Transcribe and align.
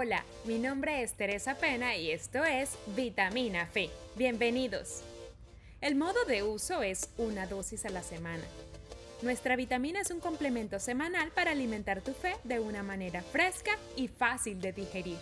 Hola, 0.00 0.24
mi 0.44 0.60
nombre 0.60 1.02
es 1.02 1.14
Teresa 1.14 1.56
Pena 1.56 1.96
y 1.96 2.12
esto 2.12 2.44
es 2.44 2.78
Vitamina 2.94 3.66
Fe. 3.66 3.90
Bienvenidos. 4.14 5.02
El 5.80 5.96
modo 5.96 6.24
de 6.24 6.44
uso 6.44 6.82
es 6.84 7.12
una 7.18 7.48
dosis 7.48 7.84
a 7.84 7.90
la 7.90 8.04
semana. 8.04 8.44
Nuestra 9.22 9.56
vitamina 9.56 10.00
es 10.00 10.12
un 10.12 10.20
complemento 10.20 10.78
semanal 10.78 11.32
para 11.32 11.50
alimentar 11.50 12.00
tu 12.00 12.12
fe 12.12 12.36
de 12.44 12.60
una 12.60 12.84
manera 12.84 13.22
fresca 13.22 13.72
y 13.96 14.06
fácil 14.06 14.60
de 14.60 14.72
digerir. 14.72 15.18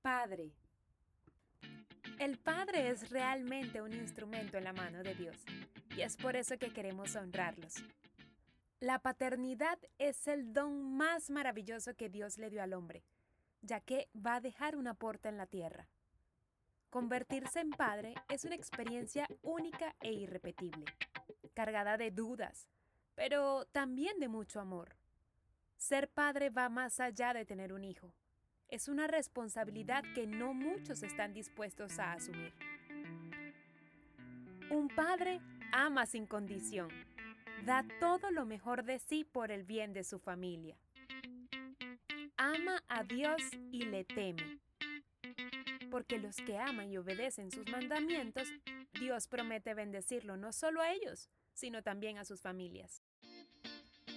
Padre. 0.00 0.52
El 2.20 2.38
Padre 2.38 2.90
es 2.90 3.10
realmente 3.10 3.82
un 3.82 3.92
instrumento 3.92 4.56
en 4.56 4.62
la 4.62 4.72
mano 4.72 5.02
de 5.02 5.16
Dios 5.16 5.36
y 5.96 6.02
es 6.02 6.16
por 6.16 6.36
eso 6.36 6.58
que 6.58 6.72
queremos 6.72 7.16
honrarlos. 7.16 7.74
La 8.80 9.00
paternidad 9.00 9.76
es 9.98 10.28
el 10.28 10.52
don 10.52 10.96
más 10.96 11.30
maravilloso 11.30 11.96
que 11.96 12.08
Dios 12.08 12.38
le 12.38 12.48
dio 12.48 12.62
al 12.62 12.74
hombre, 12.74 13.02
ya 13.60 13.80
que 13.80 14.08
va 14.14 14.36
a 14.36 14.40
dejar 14.40 14.76
un 14.76 14.86
aporte 14.86 15.28
en 15.28 15.36
la 15.36 15.46
tierra. 15.46 15.88
Convertirse 16.88 17.58
en 17.58 17.70
padre 17.70 18.14
es 18.28 18.44
una 18.44 18.54
experiencia 18.54 19.26
única 19.42 19.96
e 20.00 20.12
irrepetible, 20.12 20.84
cargada 21.54 21.96
de 21.96 22.12
dudas, 22.12 22.68
pero 23.16 23.64
también 23.72 24.20
de 24.20 24.28
mucho 24.28 24.60
amor. 24.60 24.94
Ser 25.76 26.08
padre 26.08 26.48
va 26.48 26.68
más 26.68 27.00
allá 27.00 27.34
de 27.34 27.44
tener 27.44 27.72
un 27.72 27.82
hijo. 27.82 28.14
Es 28.68 28.86
una 28.86 29.08
responsabilidad 29.08 30.04
que 30.14 30.28
no 30.28 30.54
muchos 30.54 31.02
están 31.02 31.34
dispuestos 31.34 31.98
a 31.98 32.12
asumir. 32.12 32.54
Un 34.70 34.88
padre 34.94 35.40
ama 35.72 36.06
sin 36.06 36.26
condición 36.26 36.90
da 37.64 37.84
todo 38.00 38.30
lo 38.30 38.44
mejor 38.44 38.84
de 38.84 38.98
sí 38.98 39.24
por 39.24 39.50
el 39.50 39.64
bien 39.64 39.92
de 39.92 40.04
su 40.04 40.18
familia. 40.18 40.76
Ama 42.36 42.82
a 42.88 43.02
Dios 43.04 43.42
y 43.72 43.84
le 43.84 44.04
teme. 44.04 44.58
Porque 45.90 46.18
los 46.18 46.36
que 46.36 46.58
aman 46.58 46.90
y 46.90 46.98
obedecen 46.98 47.50
sus 47.50 47.68
mandamientos, 47.70 48.48
Dios 48.98 49.26
promete 49.26 49.74
bendecirlo 49.74 50.36
no 50.36 50.52
solo 50.52 50.80
a 50.80 50.92
ellos, 50.92 51.28
sino 51.52 51.82
también 51.82 52.18
a 52.18 52.24
sus 52.24 52.40
familias. 52.40 53.02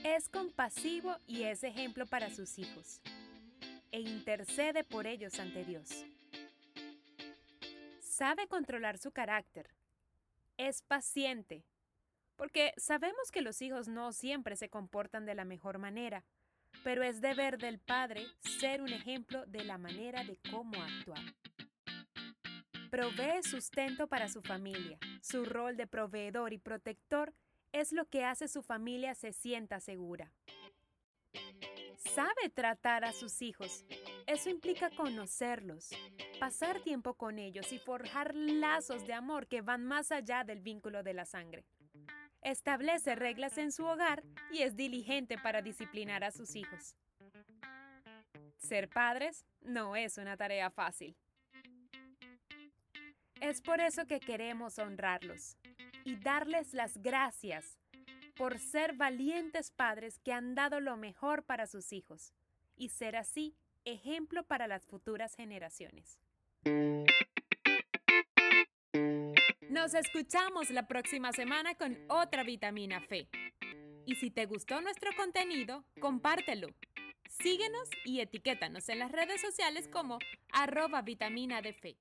Es 0.03 0.30
compasivo 0.30 1.16
y 1.28 1.44
es 1.44 1.64
ejemplo 1.64 2.05
para 2.05 2.30
sus 2.30 2.58
hijos, 2.58 3.02
e 3.92 4.00
intercede 4.00 4.83
por 4.83 5.08
ellos 5.08 5.39
ante 5.39 5.64
Dios. 5.64 6.05
Sabe 8.00 8.48
controlar 8.48 8.98
su 8.98 9.11
carácter. 9.11 9.70
Es 10.58 10.81
paciente, 10.81 11.64
porque 12.42 12.73
sabemos 12.75 13.30
que 13.31 13.44
los 13.44 13.61
hijos 13.61 13.88
no 13.88 14.11
siempre 14.11 14.56
se 14.56 14.67
comportan 14.67 15.28
de 15.28 15.36
la 15.36 15.45
mejor 15.45 15.78
manera, 15.78 16.25
pero 16.83 17.03
es 17.03 17.22
deber 17.22 17.59
del 17.59 17.78
padre 17.78 18.25
ser 18.39 18.81
un 18.81 18.92
ejemplo 18.92 19.45
de 19.45 19.64
la 19.64 19.78
manera 19.78 20.23
de 20.23 20.39
cómo 20.50 20.81
actuar. 20.81 21.22
Provee 22.89 23.44
sustento 23.44 24.08
para 24.08 24.28
su 24.28 24.42
familia. 24.42 24.98
Su 25.22 25.45
rol 25.45 25.78
de 25.78 25.86
proveedor 25.86 26.52
y 26.52 26.58
protector 26.58 27.31
es 27.73 27.92
lo 27.92 28.06
que 28.06 28.25
hace 28.25 28.48
su 28.48 28.64
familia 28.64 29.14
se 29.14 29.33
sienta 29.33 29.80
segura. 29.80 30.33
Sabe 31.98 32.50
tratar 32.52 33.05
a 33.05 33.14
sus 33.14 33.44
hijos. 33.44 33.86
Eso 34.26 34.50
implica 34.50 34.89
conocerlos, 34.89 35.92
pasar 36.39 36.81
tiempo 36.81 37.14
con 37.14 37.38
ellos 37.38 37.72
y 37.72 37.78
forjar 37.78 38.33
lazos 38.33 39.05
de 39.05 39.14
amor 39.14 39.45
que 39.45 39.61
van 39.61 39.86
más 39.86 40.11
allá 40.11 40.44
del 40.44 40.59
vínculo 40.59 41.03
de 41.03 41.14
la 41.14 41.26
sangre 41.26 41.67
establece 42.42 43.16
reglas 43.16 43.58
en 43.58 43.72
su 43.72 43.86
hogar 43.86 44.23
y 44.52 44.61
es 44.64 44.75
diligente 44.75 45.38
para 45.38 45.61
disciplinar 45.61 46.23
a 46.23 46.31
sus 46.31 46.56
hijos. 46.56 46.95
Ser 48.58 48.89
padres 48.89 49.45
no 49.61 49.95
es 49.95 50.17
una 50.17 50.38
tarea 50.38 50.70
fácil. 50.70 51.16
Es 53.39 53.61
por 53.61 53.80
eso 53.80 54.06
que 54.06 54.20
queremos 54.20 54.78
honrarlos 54.78 55.58
y 56.04 56.15
darles 56.15 56.73
las 56.73 56.98
gracias 56.98 57.77
por 58.36 58.60
ser 58.60 58.94
valientes 58.94 59.71
padres 59.71 60.20
que 60.20 60.32
han 60.32 60.55
dado 60.55 60.80
lo 60.80 60.95
mejor 60.95 61.44
para 61.44 61.67
sus 61.67 61.92
hijos 61.92 62.33
y 62.76 62.89
ser 62.89 63.15
así 63.15 63.55
ejemplo 63.83 64.44
para 64.44 64.67
las 64.67 64.86
futuras 64.86 65.36
generaciones. 65.36 66.20
Nos 69.81 69.95
escuchamos 69.95 70.69
la 70.69 70.87
próxima 70.87 71.31
semana 71.31 71.73
con 71.73 71.97
otra 72.08 72.43
vitamina 72.43 73.02
fe. 73.02 73.27
Y 74.05 74.14
si 74.14 74.30
te 74.30 74.45
gustó 74.45 74.80
nuestro 74.80 75.09
contenido, 75.17 75.83
compártelo. 75.99 76.67
Síguenos 77.27 77.89
y 78.05 78.20
etiquétanos 78.20 78.87
en 78.89 78.99
las 78.99 79.11
redes 79.11 79.41
sociales 79.41 79.87
como 79.87 80.20
arroba 80.53 81.02
vitamina 81.02 81.64
de 81.64 81.73
fe. 81.73 81.97